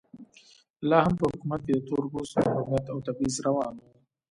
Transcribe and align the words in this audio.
لا 0.89 0.99
هم 1.05 1.13
په 1.19 1.25
حکومت 1.31 1.61
کې 1.65 1.73
د 1.75 1.79
تور 1.87 2.03
پوستو 2.11 2.37
محرومیت 2.45 2.85
او 2.93 2.97
تبعیض 3.07 3.35
روان 3.47 3.73
و. 3.77 3.81